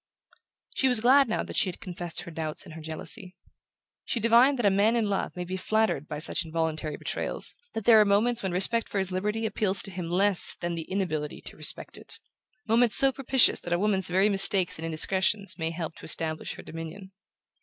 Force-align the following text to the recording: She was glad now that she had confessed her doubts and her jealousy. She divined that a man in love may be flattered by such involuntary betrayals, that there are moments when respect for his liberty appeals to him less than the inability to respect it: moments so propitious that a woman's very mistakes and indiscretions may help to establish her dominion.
She 0.73 0.87
was 0.87 0.99
glad 1.01 1.29
now 1.29 1.43
that 1.43 1.55
she 1.55 1.69
had 1.69 1.79
confessed 1.79 2.21
her 2.21 2.31
doubts 2.31 2.65
and 2.65 2.73
her 2.73 2.81
jealousy. 2.81 3.35
She 4.03 4.19
divined 4.19 4.57
that 4.57 4.65
a 4.65 4.71
man 4.71 4.95
in 4.95 5.07
love 5.07 5.35
may 5.35 5.43
be 5.43 5.57
flattered 5.57 6.07
by 6.07 6.17
such 6.17 6.43
involuntary 6.43 6.97
betrayals, 6.97 7.53
that 7.73 7.85
there 7.85 8.01
are 8.01 8.05
moments 8.05 8.41
when 8.41 8.51
respect 8.51 8.89
for 8.89 8.97
his 8.97 9.11
liberty 9.11 9.45
appeals 9.45 9.83
to 9.83 9.91
him 9.91 10.09
less 10.09 10.55
than 10.55 10.73
the 10.73 10.89
inability 10.89 11.39
to 11.41 11.55
respect 11.55 11.97
it: 11.99 12.19
moments 12.67 12.95
so 12.95 13.11
propitious 13.11 13.59
that 13.59 13.73
a 13.73 13.77
woman's 13.77 14.09
very 14.09 14.27
mistakes 14.27 14.79
and 14.79 14.87
indiscretions 14.87 15.59
may 15.59 15.69
help 15.69 15.93
to 15.97 16.05
establish 16.05 16.55
her 16.55 16.63
dominion. 16.63 17.11